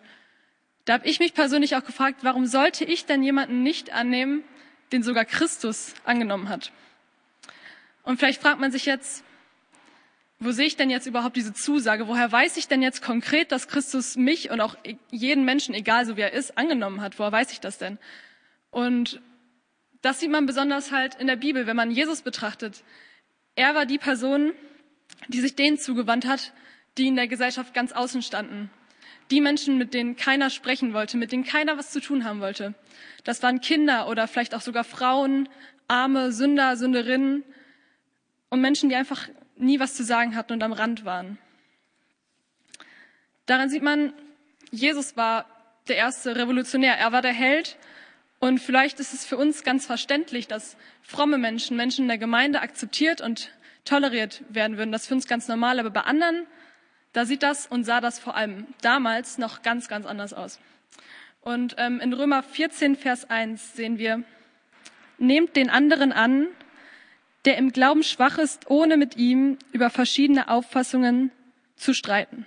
Da 0.86 0.94
habe 0.94 1.08
ich 1.08 1.20
mich 1.20 1.34
persönlich 1.34 1.76
auch 1.76 1.84
gefragt, 1.84 2.24
warum 2.24 2.46
sollte 2.48 2.84
ich 2.84 3.06
denn 3.06 3.22
jemanden 3.24 3.62
nicht 3.62 3.94
annehmen, 3.94 4.44
den 4.92 5.04
sogar 5.04 5.26
Christus 5.26 5.94
angenommen 6.04 6.50
hat? 6.50 6.72
Und 8.04 8.18
vielleicht 8.18 8.42
fragt 8.42 8.60
man 8.60 8.72
sich 8.72 8.86
jetzt, 8.86 9.24
wo 10.44 10.52
sehe 10.52 10.66
ich 10.66 10.76
denn 10.76 10.90
jetzt 10.90 11.06
überhaupt 11.06 11.36
diese 11.36 11.54
Zusage? 11.54 12.08
Woher 12.08 12.32
weiß 12.32 12.58
ich 12.58 12.68
denn 12.68 12.82
jetzt 12.82 13.04
konkret, 13.04 13.52
dass 13.52 13.68
Christus 13.68 14.18
mich 14.18 14.50
und 14.50 14.60
auch 14.60 14.76
jeden 15.12 15.46
Menschen, 15.46 15.76
egal 15.76 16.08
so 16.08 16.18
wie 16.18 16.22
er 16.22 16.34
ist, 16.34 16.58
angenommen 16.58 17.00
hat? 17.00 17.20
Woher 17.20 17.32
weiß 17.32 17.52
ich 17.52 17.60
das 17.60 17.78
denn? 17.78 18.00
Und 18.72 19.22
das 20.02 20.20
sieht 20.20 20.32
man 20.32 20.48
besonders 20.48 20.92
halt 20.92 21.14
in 21.14 21.28
der 21.28 21.36
Bibel, 21.36 21.68
wenn 21.68 21.76
man 21.76 21.92
Jesus 21.92 22.24
betrachtet. 22.24 22.84
Er 23.54 23.76
war 23.76 23.86
die 23.86 24.00
Person, 24.00 24.54
die 25.28 25.42
sich 25.42 25.56
denen 25.56 25.78
zugewandt 25.78 26.26
hat, 26.26 26.54
die 26.98 27.08
in 27.08 27.16
der 27.16 27.28
Gesellschaft 27.28 27.76
ganz 27.76 27.92
außen 27.92 28.24
standen. 28.24 28.72
Die 29.30 29.42
Menschen, 29.42 29.78
mit 29.78 29.94
denen 29.94 30.16
keiner 30.16 30.50
sprechen 30.50 30.96
wollte, 30.96 31.18
mit 31.18 31.32
denen 31.32 31.44
keiner 31.44 31.78
was 31.78 31.92
zu 31.92 32.02
tun 32.02 32.26
haben 32.26 32.42
wollte. 32.42 32.74
Das 33.24 33.44
waren 33.44 33.62
Kinder 33.62 34.08
oder 34.08 34.28
vielleicht 34.28 34.56
auch 34.56 34.62
sogar 34.62 34.86
Frauen, 34.86 35.48
arme 35.88 36.32
Sünder, 36.32 36.78
Sünderinnen 36.78 37.44
und 38.50 38.60
Menschen, 38.60 38.90
die 38.90 38.96
einfach 38.96 39.30
nie 39.62 39.80
was 39.80 39.96
zu 39.96 40.04
sagen 40.04 40.36
hatten 40.36 40.54
und 40.54 40.64
am 40.64 40.74
Rand 40.74 41.06
waren. 41.06 41.38
Daran 43.46 43.70
sieht 43.70 43.84
man, 43.84 44.14
Jesus 44.72 45.18
war 45.18 45.46
der 45.88 45.98
erste 45.98 46.36
Revolutionär. 46.36 46.98
Er 46.98 47.12
war 47.12 47.22
der 47.22 47.34
Held. 47.34 47.78
Und 48.40 48.60
vielleicht 48.60 49.00
ist 49.00 49.14
es 49.14 49.26
für 49.26 49.38
uns 49.38 49.64
ganz 49.64 49.86
verständlich, 49.86 50.48
dass 50.48 50.78
fromme 51.02 51.38
Menschen, 51.38 51.78
Menschen 51.78 52.04
in 52.04 52.08
der 52.08 52.18
Gemeinde 52.18 52.62
akzeptiert 52.62 53.22
und 53.22 53.52
toleriert 53.86 54.44
werden 54.50 54.78
würden. 54.78 54.92
Das 54.92 55.04
ist 55.04 55.08
für 55.08 55.16
uns 55.16 55.28
ganz 55.28 55.48
normal. 55.48 55.80
Aber 55.80 55.90
bei 55.90 56.02
anderen, 56.02 56.48
da 57.14 57.26
sieht 57.26 57.44
das 57.44 57.68
und 57.68 57.84
sah 57.84 58.02
das 58.02 58.20
vor 58.20 58.36
allem 58.36 58.68
damals 58.82 59.38
noch 59.38 59.62
ganz, 59.62 59.88
ganz 59.88 60.06
anders 60.06 60.34
aus. 60.34 60.60
Und 61.42 61.76
ähm, 61.78 62.00
in 62.00 62.14
Römer 62.14 62.44
14, 62.44 62.96
Vers 62.96 63.30
1 63.30 63.74
sehen 63.74 63.98
wir, 63.98 64.24
nehmt 65.18 65.56
den 65.56 65.70
anderen 65.70 66.12
an, 66.12 66.48
der 67.46 67.58
im 67.58 67.72
Glauben 67.72 68.04
schwach 68.04 68.38
ist, 68.38 68.70
ohne 68.70 68.98
mit 68.98 69.18
ihm 69.18 69.58
über 69.72 69.90
verschiedene 69.90 70.48
Auffassungen 70.48 71.32
zu 71.76 71.94
streiten. 71.94 72.46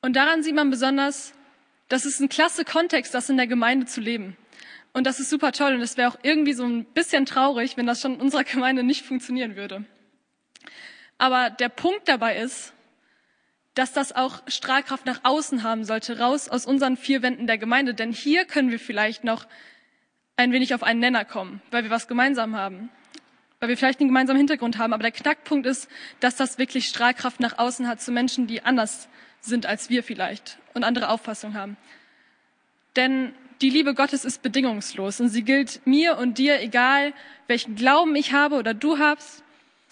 Und 0.00 0.14
daran 0.16 0.42
sieht 0.42 0.54
man 0.54 0.70
besonders, 0.70 1.32
das 1.88 2.04
ist 2.06 2.20
ein 2.20 2.28
klasse 2.28 2.64
Kontext, 2.64 3.14
das 3.14 3.30
in 3.30 3.36
der 3.36 3.46
Gemeinde 3.46 3.86
zu 3.86 4.00
leben. 4.00 4.36
Und 4.92 5.06
das 5.06 5.18
ist 5.18 5.28
super 5.28 5.50
toll 5.50 5.74
und 5.74 5.80
es 5.80 5.96
wäre 5.96 6.10
auch 6.10 6.18
irgendwie 6.22 6.52
so 6.52 6.64
ein 6.64 6.84
bisschen 6.84 7.26
traurig, 7.26 7.76
wenn 7.76 7.86
das 7.86 8.00
schon 8.00 8.14
in 8.14 8.20
unserer 8.20 8.44
Gemeinde 8.44 8.84
nicht 8.84 9.04
funktionieren 9.04 9.56
würde. 9.56 9.84
Aber 11.18 11.50
der 11.50 11.68
Punkt 11.68 12.08
dabei 12.08 12.36
ist, 12.36 12.72
dass 13.74 13.92
das 13.92 14.14
auch 14.14 14.42
Strahlkraft 14.46 15.04
nach 15.04 15.20
außen 15.24 15.64
haben 15.64 15.84
sollte, 15.84 16.20
raus 16.20 16.48
aus 16.48 16.64
unseren 16.64 16.96
vier 16.96 17.22
Wänden 17.22 17.48
der 17.48 17.58
Gemeinde. 17.58 17.92
Denn 17.92 18.12
hier 18.12 18.44
können 18.44 18.70
wir 18.70 18.78
vielleicht 18.78 19.24
noch 19.24 19.46
ein 20.36 20.52
wenig 20.52 20.74
auf 20.74 20.82
einen 20.82 21.00
Nenner 21.00 21.24
kommen, 21.24 21.62
weil 21.70 21.84
wir 21.84 21.90
was 21.90 22.08
gemeinsam 22.08 22.56
haben, 22.56 22.90
weil 23.60 23.68
wir 23.68 23.76
vielleicht 23.76 24.00
einen 24.00 24.08
gemeinsamen 24.08 24.38
Hintergrund 24.38 24.78
haben. 24.78 24.92
Aber 24.92 25.02
der 25.02 25.12
Knackpunkt 25.12 25.66
ist, 25.66 25.88
dass 26.20 26.36
das 26.36 26.58
wirklich 26.58 26.86
Strahlkraft 26.86 27.40
nach 27.40 27.58
außen 27.58 27.86
hat 27.86 28.00
zu 28.00 28.12
Menschen, 28.12 28.46
die 28.46 28.62
anders 28.62 29.08
sind 29.40 29.66
als 29.66 29.90
wir 29.90 30.02
vielleicht 30.02 30.58
und 30.72 30.84
andere 30.84 31.08
Auffassungen 31.10 31.56
haben. 31.56 31.76
Denn 32.96 33.34
die 33.60 33.70
Liebe 33.70 33.94
Gottes 33.94 34.24
ist 34.24 34.42
bedingungslos 34.42 35.20
und 35.20 35.28
sie 35.28 35.42
gilt 35.42 35.86
mir 35.86 36.18
und 36.18 36.38
dir, 36.38 36.60
egal 36.60 37.12
welchen 37.46 37.76
Glauben 37.76 38.16
ich 38.16 38.32
habe 38.32 38.56
oder 38.56 38.74
du 38.74 38.98
hast, 38.98 39.44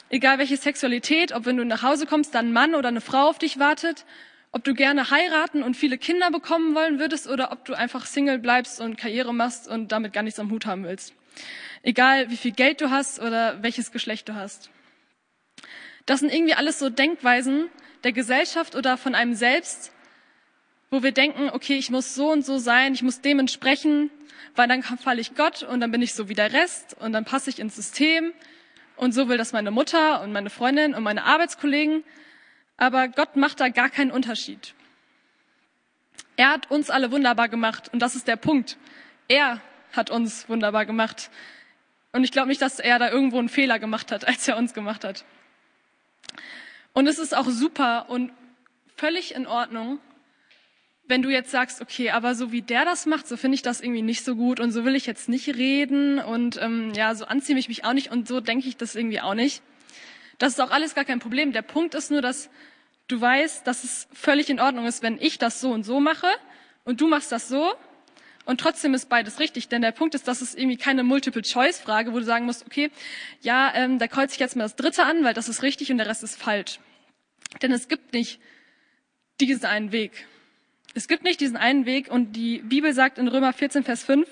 egal 0.09 0.39
welche 0.39 0.57
Sexualität, 0.57 1.33
ob 1.33 1.47
wenn 1.47 1.57
du 1.57 1.65
nach 1.65 1.83
Hause 1.83 2.07
kommst, 2.07 2.35
dann 2.35 2.49
ein 2.49 2.53
Mann 2.53 2.75
oder 2.75 2.89
eine 2.89 3.01
Frau 3.01 3.29
auf 3.29 3.39
dich 3.39 3.59
wartet, 3.59 4.05
ob 4.53 4.65
du 4.65 4.75
gerne 4.75 5.11
heiraten 5.11 5.63
und 5.63 5.77
viele 5.77 5.97
Kinder 5.97 6.31
bekommen 6.31 6.75
wollen 6.75 6.99
würdest 6.99 7.27
oder 7.27 7.53
ob 7.53 7.65
du 7.65 7.75
einfach 7.75 8.05
Single 8.05 8.39
bleibst 8.39 8.81
und 8.81 8.99
Karriere 8.99 9.33
machst 9.33 9.67
und 9.67 9.93
damit 9.93 10.13
gar 10.13 10.23
nichts 10.23 10.39
am 10.39 10.51
Hut 10.51 10.67
haben 10.67 10.85
willst. 10.85 11.15
Egal 11.83 12.31
wie 12.31 12.37
viel 12.37 12.53
Geld 12.53 12.81
du 12.83 12.91
hast 12.91 13.19
oder 13.19 13.63
welches 13.63 13.91
Geschlecht 13.91 14.29
du 14.29 14.35
hast. 14.35 14.71
Das 16.05 16.21
sind 16.21 16.33
irgendwie 16.33 16.55
alles 16.55 16.79
so 16.79 16.91
Denkweisen 16.91 17.69
der 18.05 18.13
Gesellschaft 18.13 18.75
oder 18.75 18.99
von 18.99 19.15
einem 19.15 19.35
selbst, 19.35 19.93
wo 20.91 21.03
wir 21.03 21.13
denken, 21.13 21.49
okay, 21.51 21.77
ich 21.77 21.91
muss 21.91 22.15
so 22.15 22.31
und 22.31 22.45
so 22.45 22.59
sein, 22.59 22.93
ich 22.93 23.03
muss 23.03 23.23
dem 23.23 23.39
entsprechen, 23.39 24.11
weil 24.55 24.69
dann 24.69 24.83
falle 24.83 25.21
ich 25.21 25.35
Gott 25.35 25.63
und 25.63 25.81
dann 25.81 25.91
bin 25.91 26.03
ich 26.03 26.13
so 26.13 26.29
wie 26.29 26.35
der 26.35 26.53
Rest 26.53 26.95
und 27.01 27.15
dann 27.15 27.25
passe 27.25 27.49
ich 27.49 27.59
ins 27.59 27.77
System 27.77 28.33
und 28.97 29.13
so 29.13 29.29
will 29.29 29.39
das 29.39 29.53
meine 29.53 29.71
Mutter 29.71 30.21
und 30.23 30.33
meine 30.33 30.51
Freundin 30.51 30.95
und 30.95 31.03
meine 31.03 31.25
Arbeitskollegen 31.25 32.05
aber 32.77 33.09
Gott 33.09 33.37
macht 33.37 33.61
da 33.61 33.69
gar 33.69 33.91
keinen 33.91 34.11
Unterschied. 34.11 34.75
Er 36.37 36.51
hat 36.51 36.71
uns 36.71 36.91
alle 36.91 37.11
wunderbar 37.11 37.49
gemacht 37.49 37.91
und 37.93 38.01
das 38.01 38.15
ist 38.15 38.27
der 38.27 38.37
Punkt. 38.37 38.79
Er 39.29 39.61
hat 39.93 40.11
uns 40.11 40.49
wunderbar 40.49 40.87
gemacht. 40.87 41.31
Und 42.13 42.25
ich 42.25 42.33
glaube 42.33 42.49
nicht, 42.49 42.61
dass 42.61 42.79
er 42.79 42.99
da 42.99 43.11
irgendwo 43.11 43.39
einen 43.39 43.49
Fehler 43.49 43.79
gemacht 43.79 44.13
hat, 44.13 44.25
als 44.29 44.49
er 44.49 44.57
uns 44.57 44.75
gemacht 44.75 45.05
hat. 45.05 45.25
Und 46.93 47.07
es 47.07 47.19
ist 47.19 47.37
auch 47.37 47.47
super 47.47 48.11
und 48.11 48.33
völlig 48.97 49.35
in 49.35 49.47
Ordnung, 49.47 49.99
wenn 51.09 51.23
du 51.23 51.31
jetzt 51.31 51.51
sagst, 51.51 51.81
okay, 51.81 52.11
aber 52.11 52.35
so 52.35 52.53
wie 52.53 52.63
der 52.63 52.85
das 52.85 53.07
macht, 53.07 53.27
so 53.27 53.37
finde 53.37 53.57
ich 53.57 53.63
das 53.63 53.81
irgendwie 53.81 54.03
nicht 54.03 54.25
so 54.25 54.37
gut 54.37 54.61
und 54.61 54.73
so 54.73 54.85
will 54.85 54.95
ich 54.95 55.07
jetzt 55.07 55.29
nicht 55.29 55.49
reden 55.49 56.19
und 56.19 56.61
ähm, 56.61 56.93
ja, 56.95 57.15
so 57.15 57.25
anziehe 57.25 57.59
ich 57.59 57.69
mich 57.69 57.85
auch 57.85 57.93
nicht 57.93 58.11
und 58.11 58.29
so 58.29 58.41
denke 58.41 58.69
ich 58.69 58.77
das 58.77 58.95
irgendwie 58.95 59.21
auch 59.21 59.35
nicht. 59.35 59.63
Das 60.43 60.55
ist 60.55 60.61
auch 60.61 60.73
alles 60.73 60.97
gar 60.97 61.05
kein 61.05 61.21
Problem. 61.21 61.53
Der 61.53 61.63
Punkt 61.63 61.95
ist 61.95 62.11
nur, 62.11 62.21
dass 62.21 62.51
du 63.07 63.21
weißt, 63.21 63.65
dass 63.65 63.85
es 63.85 64.09
völlig 64.13 64.51
in 64.51 64.59
Ordnung 64.59 64.87
ist, 64.87 65.01
wenn 65.01 65.17
ich 65.21 65.39
das 65.39 65.61
so 65.61 65.71
und 65.71 65.85
so 65.85 66.01
mache 66.01 66.27
und 66.83 67.01
du 67.01 67.07
machst 67.07 67.31
das 67.31 67.47
so 67.47 67.73
und 68.45 68.59
trotzdem 68.59 68.93
ist 68.93 69.09
beides 69.09 69.39
richtig. 69.39 69.69
Denn 69.69 69.83
der 69.83 69.93
Punkt 69.93 70.17
ist, 70.17 70.27
dass 70.27 70.41
es 70.41 70.57
irgendwie 70.57 70.79
keine 70.79 71.05
Multiple-Choice-Frage, 71.05 72.13
wo 72.13 72.19
du 72.19 72.25
sagen 72.25 72.47
musst, 72.47 72.67
okay, 72.67 72.91
ja, 73.41 73.73
ähm, 73.77 74.01
da 74.01 74.09
kreuze 74.09 74.35
ich 74.35 74.41
jetzt 74.41 74.57
mal 74.57 74.65
das 74.65 74.75
Dritte 74.75 75.05
an, 75.05 75.23
weil 75.23 75.33
das 75.33 75.49
ist 75.49 75.63
richtig 75.63 75.93
und 75.93 75.99
der 75.99 76.09
Rest 76.09 76.25
ist 76.25 76.35
falsch. 76.35 76.81
Denn 77.63 77.71
es 77.71 77.87
gibt 77.87 78.13
nicht 78.13 78.41
diesen 79.41 79.65
einen 79.65 79.93
Weg. 79.93 80.27
Es 80.95 81.07
gibt 81.07 81.23
nicht 81.23 81.41
diesen 81.41 81.57
einen 81.57 81.87
Weg 81.87 82.11
und 82.11 82.33
die 82.33 82.59
Bibel 82.63 82.93
sagt 82.95 83.19
in 83.19 83.29
Römer 83.29 83.53
14, 83.53 83.85
Vers 83.85 84.03
5, 84.03 84.29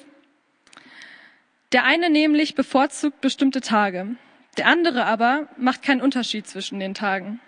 der 1.70 1.84
eine 1.84 2.10
nämlich 2.10 2.56
bevorzugt 2.56 3.20
bestimmte 3.20 3.60
Tage, 3.60 4.16
der 4.56 4.66
andere 4.66 5.04
aber 5.06 5.48
macht 5.56 5.82
keinen 5.82 6.00
Unterschied 6.00 6.46
zwischen 6.46 6.80
den 6.80 6.94
Tagen. 6.94 7.40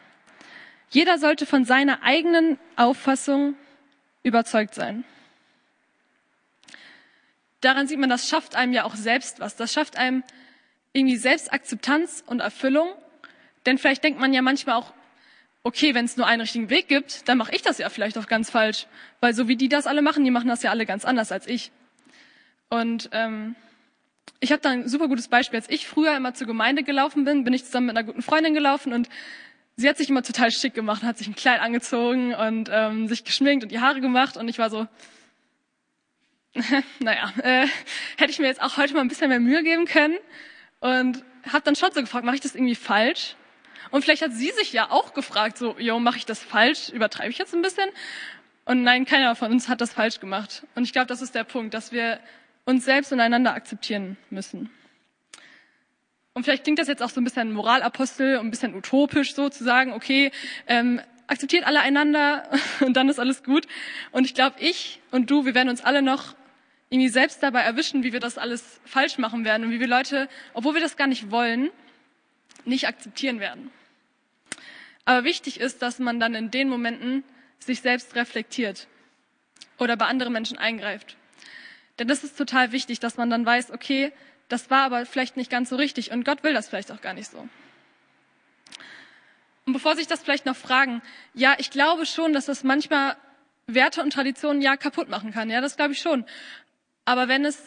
Jeder 0.91 1.19
sollte 1.19 1.47
von 1.47 1.65
seiner 1.65 2.03
eigenen 2.03 2.59
Auffassung 2.77 3.55
überzeugt 4.23 4.75
sein. 4.75 5.05
Daran 7.61 7.87
sieht 7.87 7.99
man, 7.99 8.11
das 8.11 8.29
schafft 8.29 8.57
einem 8.57 8.73
ja 8.73 8.85
auch 8.85 8.95
selbst 8.95 9.41
was. 9.41 9.57
Das 9.57 9.73
schafft 9.73 9.97
einem 9.97 10.23
irgendwie 10.93 11.17
Selbstakzeptanz 11.17 12.23
und 12.27 12.41
Erfüllung. 12.41 12.89
Denn 13.67 13.79
vielleicht 13.79 14.05
denkt 14.05 14.21
man 14.21 14.33
ja 14.33 14.43
manchmal 14.43 14.77
auch, 14.77 14.93
okay, 15.63 15.95
wenn 15.95 16.05
es 16.05 16.17
nur 16.17 16.27
einen 16.27 16.41
richtigen 16.41 16.71
Weg 16.71 16.89
gibt, 16.89 17.29
dann 17.29 17.39
mache 17.39 17.55
ich 17.55 17.63
das 17.63 17.79
ja 17.79 17.89
vielleicht 17.89 18.19
auch 18.19 18.27
ganz 18.27 18.51
falsch. 18.51 18.87
Weil 19.21 19.33
so 19.33 19.49
wie 19.49 19.57
die 19.57 19.69
das 19.69 19.87
alle 19.87 20.03
machen, 20.03 20.25
die 20.25 20.31
machen 20.31 20.49
das 20.49 20.63
ja 20.63 20.71
alle 20.71 20.87
ganz 20.87 21.05
anders 21.05 21.33
als 21.33 21.47
ich. 21.47 21.71
Und 22.69 23.11
ähm, 23.13 23.55
ich 24.41 24.51
habe 24.51 24.61
da 24.61 24.71
ein 24.71 24.89
super 24.89 25.09
gutes 25.09 25.29
Beispiel. 25.29 25.59
Als 25.59 25.71
ich 25.71 25.87
früher 25.87 26.17
immer 26.17 26.35
zur 26.35 26.47
Gemeinde 26.47 26.83
gelaufen 26.83 27.25
bin, 27.25 27.45
bin 27.45 27.55
ich 27.55 27.65
zusammen 27.65 27.87
mit 27.87 27.97
einer 27.97 28.07
guten 28.07 28.23
Freundin 28.23 28.55
gelaufen 28.55 28.93
und 28.93 29.09
sie 29.77 29.89
hat 29.89 29.97
sich 29.97 30.11
immer 30.11 30.23
total 30.23 30.51
schick 30.51 30.75
gemacht, 30.75 31.03
hat 31.03 31.19
sich 31.19 31.29
ein 31.29 31.35
Kleid 31.35 31.61
angezogen 31.61 32.35
und 32.35 32.69
ähm, 32.73 33.09
sich 33.09 33.25
geschminkt 33.25 33.65
und 33.65 33.73
die 33.73 33.81
Haare 33.81 34.01
gemacht 34.01 34.37
und 34.37 34.49
ich 34.49 34.59
war 34.59 34.71
so, 34.71 34.87
naja, 36.99 37.33
äh, 37.43 37.67
hätte 38.17 38.31
ich 38.31 38.39
mir 38.39 38.47
jetzt 38.47 38.61
auch 38.61 38.77
heute 38.77 38.95
mal 38.95 39.01
ein 39.01 39.09
bisschen 39.09 39.29
mehr 39.29 39.41
Mühe 39.41 39.63
geben 39.63 39.87
können 39.87 40.17
und 40.81 41.25
habe 41.51 41.63
dann 41.65 41.77
schon 41.77 41.93
so 41.93 42.01
gefragt, 42.01 42.25
mache 42.25 42.37
ich 42.37 42.43
das 42.43 42.55
irgendwie 42.55 42.75
falsch? 42.75 43.37
Und 43.91 44.03
vielleicht 44.03 44.23
hat 44.23 44.33
sie 44.33 44.51
sich 44.51 44.73
ja 44.73 44.91
auch 44.91 45.13
gefragt, 45.15 45.59
so, 45.59 45.77
yo, 45.79 45.99
mache 45.99 46.17
ich 46.17 46.27
das 46.27 46.43
falsch? 46.43 46.89
Übertreibe 46.89 47.31
ich 47.31 47.39
jetzt 47.39 47.55
ein 47.55 47.63
bisschen? 47.63 47.89
Und 48.65 48.83
nein, 48.83 49.05
keiner 49.05 49.35
von 49.35 49.51
uns 49.51 49.69
hat 49.69 49.81
das 49.81 49.93
falsch 49.93 50.21
gemacht. 50.21 50.67
Und 50.75 50.85
ich 50.85 50.93
glaube, 50.93 51.07
das 51.07 51.21
ist 51.21 51.35
der 51.35 51.45
Punkt, 51.45 51.75
dass 51.75 51.93
wir 51.93 52.21
uns 52.65 52.85
selbst 52.85 53.13
und 53.13 53.21
einander 53.21 53.55
akzeptieren 53.55 54.17
müssen. 54.31 54.71
Und 56.35 56.45
vielleicht 56.45 56.65
klingt 56.65 56.79
das 56.79 56.89
jetzt 56.89 57.03
auch 57.03 57.11
so 57.11 57.21
ein 57.21 57.25
bisschen 57.25 57.53
Moralapostel 57.53 58.39
und 58.39 58.47
ein 58.47 58.51
bisschen 58.51 58.75
utopisch 58.75 59.35
so 59.35 59.49
zu 59.49 59.65
sagen, 59.65 59.93
okay, 59.93 60.31
ähm, 60.67 61.01
akzeptiert 61.27 61.65
alle 61.67 61.81
einander 61.81 62.49
und 62.81 62.97
dann 62.97 63.09
ist 63.09 63.19
alles 63.19 63.43
gut. 63.43 63.67
Und 64.13 64.25
ich 64.25 64.35
glaube, 64.35 64.57
ich 64.61 65.01
und 65.11 65.31
du, 65.31 65.45
wir 65.45 65.55
werden 65.55 65.69
uns 65.69 65.83
alle 65.83 66.03
noch 66.03 66.35
irgendwie 66.89 67.09
selbst 67.09 67.43
dabei 67.43 67.61
erwischen, 67.61 68.03
wie 68.03 68.13
wir 68.13 68.21
das 68.21 68.39
alles 68.39 68.81
falsch 68.85 69.19
machen 69.19 69.45
werden 69.45 69.65
und 69.65 69.71
wie 69.71 69.81
wir 69.81 69.89
Leute, 69.89 70.29
obwohl 70.53 70.75
wir 70.75 70.81
das 70.81 70.97
gar 70.97 71.07
nicht 71.07 71.31
wollen, 71.31 71.71
nicht 72.65 72.87
akzeptieren 72.87 73.41
werden. 73.41 73.71
Aber 75.05 75.25
wichtig 75.25 75.59
ist, 75.59 75.83
dass 75.83 75.99
man 75.99 76.21
dann 76.21 76.35
in 76.35 76.51
den 76.51 76.69
Momenten 76.69 77.25
sich 77.59 77.81
selbst 77.81 78.15
reflektiert 78.15 78.89
oder 79.79 79.97
bei 79.97 80.07
anderen 80.07 80.33
Menschen 80.33 80.59
eingreift. 80.59 81.17
Denn 81.99 82.09
das 82.09 82.25
ist 82.25 82.37
total 82.37 82.73
wichtig, 82.73 83.01
dass 83.01 83.17
man 83.17 83.31
dann 83.31 83.45
weiß, 83.45 83.71
okay, 83.71 84.13
das 84.49 84.71
war 84.71 84.83
aber 84.83 85.07
vielleicht 85.07 85.37
nicht 85.37 85.51
ganz 85.51 85.71
so 85.71 85.77
richtig 85.77 86.11
und 86.11 86.25
Gott 86.25 86.43
will 86.43 86.55
das 86.55 86.69
vielleicht 86.69 86.93
auch 86.93 87.01
gar 87.01 87.15
nicht 87.15 87.31
so. 87.31 87.49
Und 89.65 89.73
bevor 89.73 89.95
sich 89.97 90.07
das 90.07 90.23
vielleicht 90.23 90.47
noch 90.47 90.57
fragen, 90.57 91.03
ja, 91.35 91.55
ich 91.59 91.71
glaube 91.71 92.07
schon, 92.07 92.33
dass 92.33 92.47
das 92.47 92.65
manchmal 92.65 93.17
Werte 93.67 94.03
und 94.03 94.13
Traditionen 94.13 94.61
ja 94.61 94.77
kaputt 94.77 95.09
machen 95.09 95.33
kann. 95.33 95.51
Ja, 95.51 95.61
das 95.61 95.77
glaube 95.77 95.93
ich 95.93 96.01
schon. 96.01 96.25
Aber 97.05 97.29
wenn 97.29 97.45
es 97.45 97.63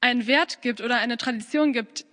einen 0.00 0.26
Wert 0.26 0.60
gibt 0.60 0.80
oder 0.80 0.96
eine 0.96 1.16
Tradition 1.16 1.72
gibt, 1.72 2.04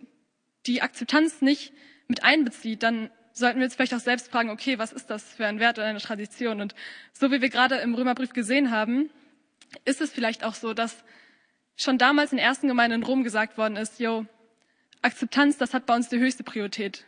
die 0.67 0.81
Akzeptanz 0.81 1.41
nicht 1.41 1.73
mit 2.07 2.23
einbezieht, 2.23 2.83
dann 2.83 3.09
sollten 3.33 3.59
wir 3.59 3.65
uns 3.65 3.75
vielleicht 3.75 3.93
auch 3.93 3.99
selbst 3.99 4.29
fragen, 4.29 4.49
okay, 4.49 4.77
was 4.77 4.91
ist 4.91 5.09
das 5.09 5.23
für 5.33 5.47
ein 5.47 5.59
Wert 5.59 5.79
oder 5.79 5.87
eine 5.87 5.99
Tradition? 5.99 6.61
Und 6.61 6.75
so 7.13 7.31
wie 7.31 7.41
wir 7.41 7.49
gerade 7.49 7.75
im 7.77 7.95
Römerbrief 7.95 8.33
gesehen 8.33 8.71
haben, 8.71 9.09
ist 9.85 10.01
es 10.01 10.11
vielleicht 10.11 10.43
auch 10.43 10.55
so, 10.55 10.73
dass 10.73 10.95
schon 11.75 11.97
damals 11.97 12.31
in 12.31 12.37
der 12.37 12.45
ersten 12.45 12.67
Gemeinde 12.67 12.95
in 12.95 13.03
Rom 13.03 13.23
gesagt 13.23 13.57
worden 13.57 13.75
ist, 13.75 13.99
yo, 13.99 14.25
Akzeptanz, 15.01 15.57
das 15.57 15.73
hat 15.73 15.85
bei 15.85 15.95
uns 15.95 16.09
die 16.09 16.19
höchste 16.19 16.43
Priorität. 16.43 17.05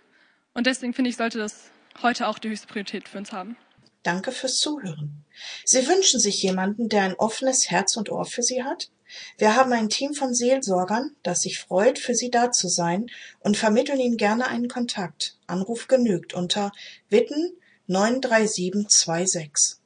Und 0.53 0.67
deswegen 0.67 0.93
finde 0.93 1.09
ich, 1.09 1.17
sollte 1.17 1.37
das 1.37 1.69
heute 2.01 2.27
auch 2.27 2.39
die 2.39 2.49
höchste 2.49 2.67
Priorität 2.67 3.07
für 3.07 3.19
uns 3.19 3.31
haben. 3.31 3.55
Danke 4.01 4.31
fürs 4.31 4.57
Zuhören. 4.57 5.23
Sie 5.63 5.87
wünschen 5.87 6.19
sich 6.19 6.41
jemanden, 6.41 6.89
der 6.89 7.03
ein 7.03 7.15
offenes 7.15 7.69
Herz 7.69 7.95
und 7.95 8.09
Ohr 8.09 8.25
für 8.25 8.43
Sie 8.43 8.63
hat? 8.63 8.89
Wir 9.37 9.55
haben 9.55 9.71
ein 9.73 9.89
Team 9.89 10.13
von 10.13 10.33
Seelsorgern, 10.33 11.15
das 11.21 11.43
sich 11.43 11.59
freut, 11.59 11.99
für 11.99 12.15
Sie 12.15 12.31
da 12.31 12.51
zu 12.51 12.67
sein 12.67 13.11
und 13.39 13.57
vermitteln 13.57 13.99
Ihnen 13.99 14.17
gerne 14.17 14.47
einen 14.47 14.67
Kontakt. 14.67 15.37
Anruf 15.47 15.87
genügt 15.87 16.33
unter 16.33 16.71
Witten 17.09 17.53
93726. 17.87 19.77